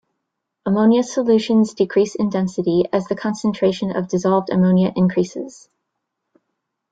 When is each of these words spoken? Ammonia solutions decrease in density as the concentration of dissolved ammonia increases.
Ammonia 0.65 1.03
solutions 1.03 1.75
decrease 1.75 2.15
in 2.15 2.31
density 2.31 2.85
as 2.91 3.05
the 3.07 3.15
concentration 3.15 3.95
of 3.95 4.07
dissolved 4.07 4.49
ammonia 4.49 4.91
increases. 4.95 5.69